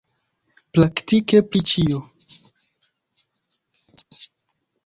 Praktike 0.77 1.41
pri 1.49 1.61
ĉio. 1.73 2.01